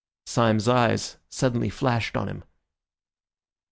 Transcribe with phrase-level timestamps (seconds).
[0.25, 2.43] Syme's eyes suddenly flashed on him.